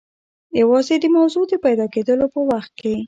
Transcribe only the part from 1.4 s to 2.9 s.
د پیدا کېدلو په وخت